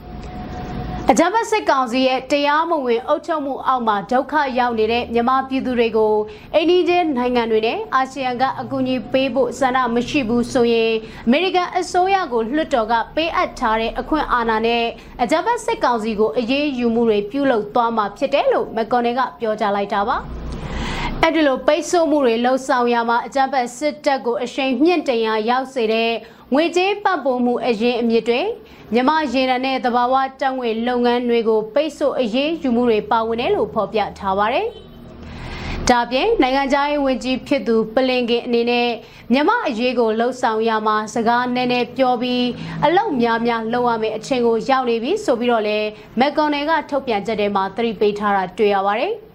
[1.10, 6.14] အကြမ်းဖက်စစ်ကောင်စီရဲ့တရားမဝင်အုပ်ချုပ်မှုအောက်မှာဒုက္ခရောက်နေတဲ့မြန်မာပြည်သူတွေကို
[6.54, 10.92] အိန္ဒိယနိုင်ငံတွေနဲ့အာဆီယံကအကူအညီပေးဖို့ဆန္ဒမရှိဘူးဆိုရင်
[11.26, 14.84] အမေရိကန်အစိုးရကိုလွှတ်တော်ကပေးအပ်ထားတဲ့အခွင့်အာဏာနဲ့
[15.22, 20.16] အကြမ်းဖက်စစ်ကောင်စီကိုအရေးယူမှုတွေပြုလုပ်သွားမှာဖြစ်တယ်လို့မက်ကော်နယ်ကပြောကြားလိုက်တာပါ
[21.26, 26.10] အဲ့ဒီလိုပိတ်ဆို့မှုတွေလှုံ့ဆော်ရမှာအကြမ်းဖက်စစ်တပ်ကိုအရှိန်မြင့်တင်ရာရောက်စေတဲ့
[26.54, 28.40] ငွေကြေးပတ်ပုံမှုအရင်အမြစ်တွေ
[28.94, 34.66] မြမရေနံနဲ့သဘာဝတက်ငွေလုပ်ငန်းတွေကိုပိတ်ဆို့အရေးယူမှုတွေပါဝင်တယ်လို့ဖော်ပြထားပါတယ်။
[35.90, 38.88] ဒါပြင်နိုင်ငံခြားရေးဝန်ကြီးဖြစ်သူပလင်ကင်အနေနဲ့
[39.32, 42.44] မြမအရေးကိုလှုပ်ဆောင်ရမှာစကားနည်းနည်းပြောပြီး
[42.84, 45.78] အလောက်များများလုပ်ရမယ့်အချိန်ကိုရောက်နေပြီဆိုပြီးတော့လဲ
[46.20, 49.14] မက်ကွန်နယ်ကထုတ်ပြန်ချက်ထဲမှာသတိပေးထားတာတွေ့ရပါတယ်။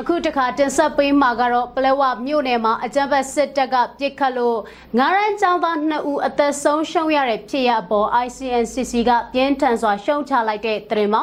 [0.00, 4.58] အခုတခါတင်ဆက်ပေးမှာကတော့ပလဲဝမြို့နယ်မှာအကြမ်းဖက်စစ်တပ်ကပြစ်ခတ်လို့
[4.98, 11.22] ငါးရန်ចောင်းသား2ဦးအသက်ဆုံးရှုံးရတဲ့ဖြစ်ရပ်အပေါ် ICNCC ကပြင်းထန်စွာရှုံချလိုက်တဲ့သတင်းမှာ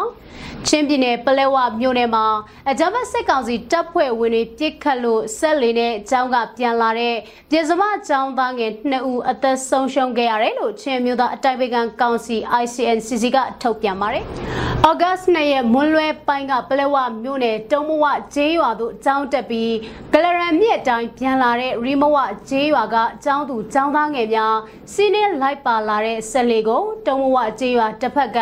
[0.68, 2.26] ချင်းပြည်နယ်ပလဲဝမြို့နယ်မှာ
[2.70, 7.16] အကြမ်းဖက်စစ်ကောင်စီတပ်ဖွဲ့ဝင်တွေပြစ်ခတ်လို့ဆက်လီနဲ့ကျောင်းကပြန်လာတဲ့
[7.50, 14.26] ပြည်စမကျောင်းသားငယ်2ဦးအသက်ဆုံးရှုံးခဲ့ရတယ်လို့ချင်းမြို့သားအတိုင်ပင်ခံကောင်စီ ICNCC ကထုတ်ပြန်ပါတယ်။
[14.88, 18.06] ဩဂတ်စ်2ရက်မွန်းလွဲပိုင်းကပလဲဝမြို့နယ်တုံးမဝ
[18.36, 19.74] ဂျေးရွာသို့ကျောင်းတက်ပြီး
[20.14, 22.18] ဂလရန်မြစ်တိုင်းပြန်လာတဲ့ရီမဝ
[22.50, 24.56] ဂျေးရွာကကျောင်းသူကျောင်းသားငယ်များ
[24.94, 28.40] စီးနေလိုက်ပါလာတဲ့ဆက်လေကိုတုံးမဝဂျေးရွာတစ်ဖက်က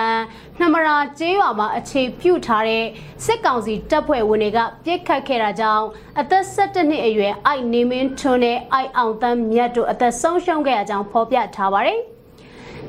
[0.60, 2.86] နှမရာကျေးရွာမှာအခြေပြုထားတဲ့
[3.26, 5.86] စစ်ကောင်စီတပ်ဖွဲ့ဝင်တွေကပြစ်ခတ်ခဲ့တာကြောင့်
[6.20, 12.02] အသက်17နှစ်အရွယ်အိုက်နေမင်းထွန်းနဲ့အိုက်အောင်တန်းမြတ်တို့အသက်ဆုံးရှုံးခဲ့ရကြောင်းဖော်ပြထားပါတယ်။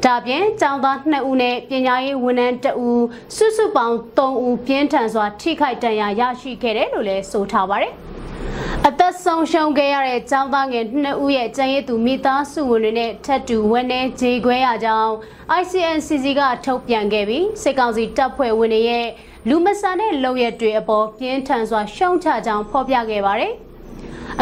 [0.05, 3.05] ဒါပြင်ကျောင်းသား2ဦးနဲ့ပညာရေးဝန်ထမ်း2ဦး
[3.37, 7.93] စုစုပေါင်း3ဦးပြင်းထန်စွာထိခိုက်ဒဏ်ရာရရှိခဲ့တယ်လို့လည်းဆိုထားပါတယ်။
[8.87, 15.13] အသက်ဆုံးရှုံးခဲ့ရတဲ့ចောင်းသားငယ်နှစ်ဦးရဲ့ကျန်ရည်သူမိသားစုဝင်တွေနဲ့ထပ်တူဝန်းနေခြေခွဲရကြောင်း
[15.61, 19.07] ICNCC ကထုတ်ပြန်ခဲ့ပြီးစစ်ကောင်စီတပ်ဖွဲ့ဝင်တွေရဲ့
[19.49, 23.55] လူမဆန်တဲ့လုံရက်တွေအပေါ်ပြင်းထန်စွာရှုံချကြောင်းဖော်ပြခဲ့ပါတယ်။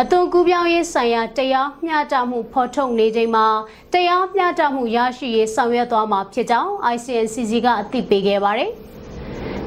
[0.01, 3.47] အသွင်ကူးပြောင်းရေးဆိုင်ရာတရားမျှတမှုဖော်ထုတ်နေချိန်မှာ
[3.93, 8.71] တရားမျှတမှုရရှိရေးဆောင်ရွက်သွားမှာဖြစ်ကြောင်း ICNCC ကအသိပေးခဲ့ပါတယ်။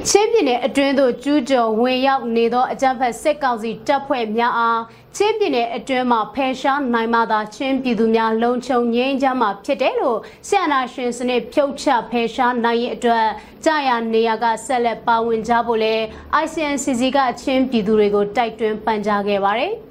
[0.07, 4.81] ချင်းပြည်နယ်အတွင်းသို့ကျူးကျော်ဝင်ရောက်နေသောအကြမ်းဖက်စစ်ကောင်စီတပ်ဖွဲ့များအား
[5.17, 13.27] ချင်းပြည်နယ်အတွင်းမှာဖယ်ရှားနိုင်မှသာချင်းပြည်သူများလုံခြုံငြိမ်းချမ်းမှာဖြစ်တယ်လို့ဆီယနာရှင်စနစ်ဖြုတ်ချဖယ်ရှားနိုင်ရဲ့အတွက်
[13.65, 15.95] ကြာရနေရကဆက်လက်ပါဝင်ကြဖို့လဲ
[16.43, 19.73] ICNCC ကချင်းပြည်သူတွေကိုတိုက်တွန်းပန်ကြားခဲ့ပါတယ်။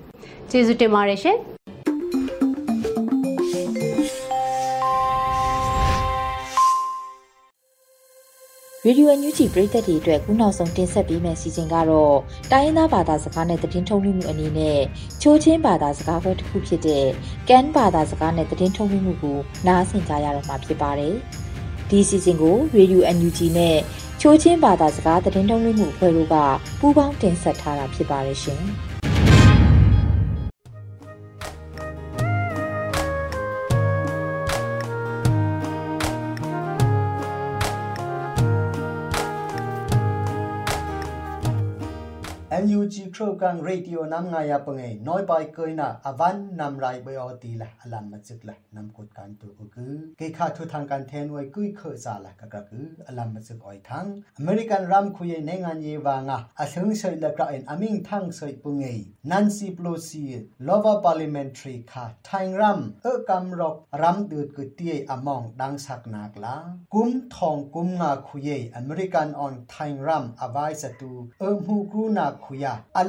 [0.50, 1.38] ကျေးဇူးတင်ပါတယ်ရှင်။
[8.86, 12.16] ရေဒီယိုအန်ယူဂျီပရိသတ်တွေအတွက်ခုနောက်ဆုံးတင်ဆက်ပေးမယ့်စီစဉ်ကတော့
[12.50, 14.80] တိုင်းရင်းသားဘာသာစကားနဲ့သတင်းထုတ်လွှင့်မှုအနေနဲ့
[15.22, 17.06] ချိုးချင်းဘာသာစကားခွဲတစ်ခုဖြစ်တဲ့
[17.48, 21.14] ကန်ဘာသာစကားနဲ့သတင်းထုတ်လွှင့်မှုကိုနားဆင်ကြရတော့မှာဖြစ်ပါတယ်။
[21.90, 23.76] ဒီစီစဉ်ကိုရေဒီယိုအန်ယူဂျီနဲ့
[24.20, 26.36] ချိုးချင်းဘာသာစကားသတင်းထုတ်လွှင့်မှုအဖွဲ့တို့က
[26.80, 28.62] ပူးပေါင်းတင်ဆက်ထားတာဖြစ်ပါတယ်ရှင်။
[43.18, 49.64] န်ယူဂျီခရုကန်ရေဒီယိုနမ်ငါယာပငေနိုဘိုင်ကိုနာအဝန်နမ်ရိုင်ဘယောတီလာအလမ်မချစ်လာနမ်ကုတ်ကန်တူကူ
[50.20, 52.78] ကေခါထူထန်ကန်သန်ဝဲကွိခေစာလာကကကူ
[53.08, 58.94] အလမ်မချစ်အိုင်သန်းအမေရိကန်ရမ်ခွေနေငန်ယေဝါငါအဆုံဆွေလကအင်အမင်းသန်းဆွေပုငေ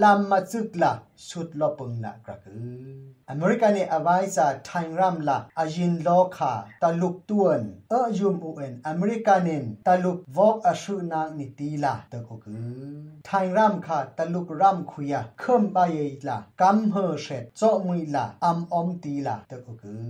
[0.02, 0.94] နန်စီပလို
[1.28, 12.64] စီလောဗာပါလီမန်ထရီခါထိုင်ရမ်အခမ် อเมริกันเนี่ยอวายซาไทยรัมละอายินลอคาตาลุกตวนเออยุมอุเอ็นอเมริกันเนนตาลุกวอกอชุนานิตีละตะก็คือ
[13.26, 20.04] ไทยรัมคาตาลุกรัมคุยะเคมบายละกัมเฮเชตเจาะมุยละอัมอมตีละตะก็คือ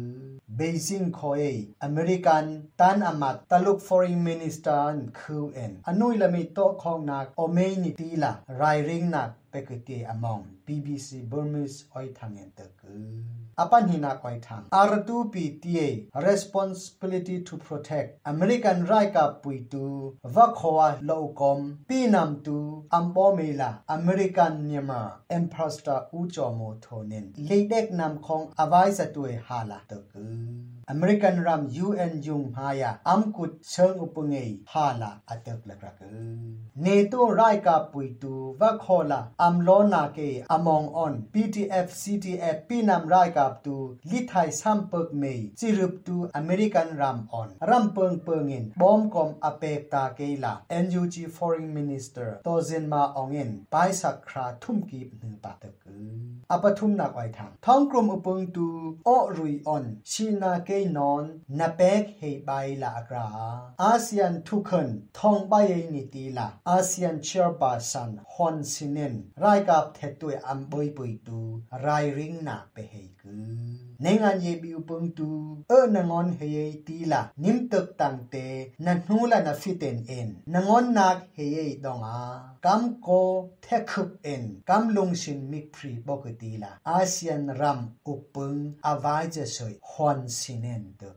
[0.56, 1.44] เบซิงคอย
[1.84, 2.44] อเมริกัน
[2.80, 4.84] ตันอามัดตาลุก foreign minister
[5.20, 12.94] คือเอ็นอนุยละมีโตของนักโอเมนิตีละไรริงนักไปกตีอมอง BBC Burmese oi thangen te ku
[13.64, 15.88] apan hina koi thang r2 pta
[16.28, 19.84] responsibility to protect american right ka pui tu
[20.36, 22.58] va khowa lo kom pi nam tu
[23.00, 25.72] ambo mela american myanmar emperor
[26.14, 30.24] u cho mo thonin leidek nam khong avai sa tu hala te ku
[30.90, 36.02] American Ram UN Jung Haya Amkut Cheng Upungei Hala Atak Lakrak
[36.76, 44.00] NATO Rai Ka Puitu Vakhola Amlona Ke Among On PTF CTF Pinam Rai Ka Tu
[44.08, 50.10] Lithai Sampek Mei Chirup Tu American Ram On Ram Peng Pengin Bom Kom Apek Ta
[50.18, 55.70] Ke La NUG Foreign Minister Tozen Ma Ongin Pai Sakra Thum Ki Nu Pa Tak
[56.50, 61.24] Apathum Na Kwai Thang Thong Krum Upung Tu O Rui On Shina Ke นอน
[61.60, 63.30] นับเบกเฮบายลากรา
[63.84, 64.88] อาเซียนทุกคน
[65.20, 65.54] ทองใบ
[65.94, 69.00] นิตีละอาเซียนเชียร์บาสันฮอนซินเน
[69.44, 71.40] รายกับเทตัวอัมบอยปุยตู
[71.86, 73.38] รายริงนักเปเฮกื
[73.88, 75.28] อ နိုင်ငံရေးပြူပုံတူ
[75.72, 76.58] အနငွန်ဟေယ
[76.88, 78.48] တီလာနိမ်တက်တန်တေ
[78.86, 82.18] နနှူလာနဖီတန်အင်နငွန်နာဟေယဒေါငါ
[82.66, 83.30] ကမ်ကို
[83.66, 87.82] ထဲခုပ်အင်ကမ်လုံရှင်မိဖရီဘောကတီလာအာဆီယန်ရမ်
[88.12, 88.52] ဥပုံ
[88.90, 91.10] အဝိုင်ဂျဆွေဟွန်စင်နန်တေ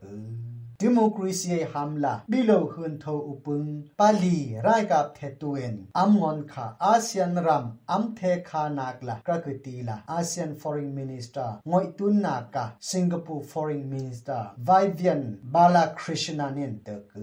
[0.80, 3.62] ဒီမိုကရေစီဟမ်လာဘီလိုခွန်ထောဥပုံ
[4.00, 17.22] ပါလီရိုက်ကပ်ထေတူအင်အမ်ငွန်ခါအာဆီယန်ရမ်အမ်ထေခါနာကလာကကတီလာအာဆီယန်ဖော်ရင်မင်းစတာငွိတုနာကာ Singapore Foreign Minister Vivian Balakrishnanin tờ cứ.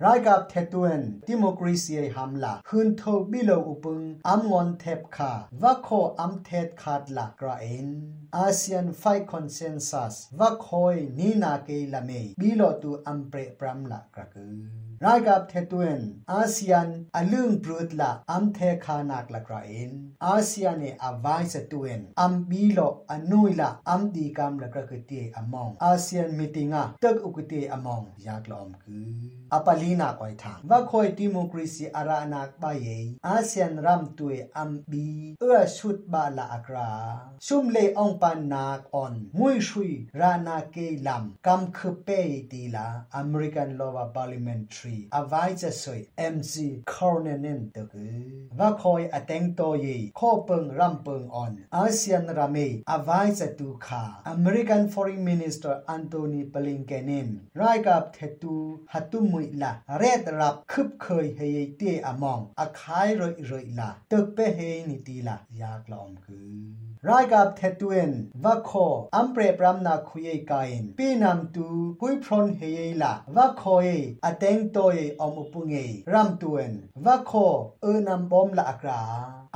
[0.00, 5.38] Rai gặp thẻ tuần democracy hamla hơn thâu bi lô upung am ngon thẹp khả
[5.50, 8.12] và khổ am thẹt khát lạc ra in.
[8.30, 13.84] ASEAN Five Consensus và khôi nina kê là mê, bi lô tu am pre pram
[13.84, 14.40] lạc ra cứ.
[14.99, 19.91] คาวะโคอัมเทดคาดละกระเอ็นอาเซียนไฟคอนเซนซัสวะคอยนีนาเกละเมบิโลตูอัมเปรปรัมละกระกือรายกับเทตุเอ็นอาเซียนอลึงปรุดละอัมเทคานักละกระเอ็น
[20.25, 22.79] อาเซียนเนอวายสตุเอ็นอัมบิโล
[23.11, 29.09] อนุยละอัมดีกามละกระกตีอมองอาเซียนมีติงะตึกอุกตีอมองยากลอมคือ
[29.53, 32.87] อปาลีนาคอยทางว่าคอยดิโมครีซีอารานักบาย
[33.27, 35.07] อาเซียนรัมตุเออัมบี
[35.39, 36.91] เอื้อชุดบาละอักรา
[37.45, 42.09] ชุมเลองปันนักออนมุยชุยรานาเกลัมกัมคือเป
[42.51, 46.00] ตีลาอเมริกันลอวาพาร์ลิเมนทรี ีอวายจะสวย
[46.34, 46.54] MC
[46.92, 48.18] Cornenen ตะคือ
[48.58, 49.86] ว่าคอยอเตงโตเย
[50.18, 52.56] ข้อเปิงรัมเปิงออนอาเซียนราเม
[52.90, 57.28] อวายจะตูคา American Foreign Minister Anthony Blinken
[57.60, 58.56] รายกับเทตู
[58.92, 68.12] ฮัตุมุยละเรดรับคึบเคยเฮยเตอมองอคายรอยรอยละตึกเปเฮนิตีละยากลอมคือ รายกับเทตุเอน
[68.44, 68.72] วัคโค
[69.14, 71.66] อัมเปรปรามนาคุยกายินปีนำตู
[72.00, 73.88] กุยพรอนเฮยละวัคโคเอ
[74.24, 75.74] อเตงโตเออมุปุงเอ
[76.12, 76.72] รัมตุเอน
[77.06, 77.32] วัคโค
[77.82, 79.02] เอนำบอมละอักรา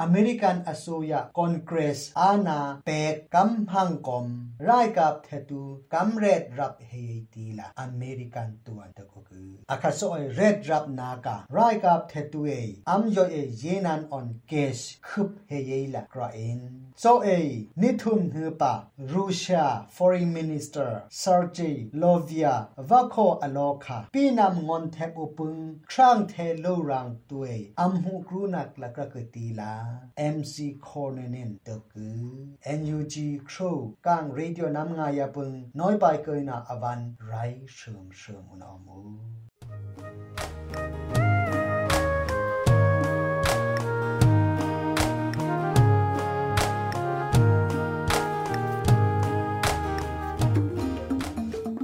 [0.01, 4.27] อเมริกันอโซยาคอนเกรสอาณาเปกกัมพังกอม
[4.69, 12.51] รายกับเทตูกัมเรดรับเฮยตีละอเมริกันตัวตะกุคืออาคาโซเอเรดรับนาการายกับเทตูเอ
[12.91, 14.79] อัมโยเอเยนันออนเกช
[15.09, 16.61] คึบเฮยละกราเอน
[17.01, 27.17] โซเอ Sergei Nithunhupa, Russia Foreign Minister Sergei Lovia Vako Aloka, Pinam Ngonthep Upung, Trang Te Lorang
[27.29, 36.19] Tue, Amhu Grunak Lakrakutila, MC Cornenin Doku, NUG Crew, Kang Radio Namngaya Pung, Noi Bai
[36.19, 40.34] Koina Avan, Rai Shum Shum Unamu.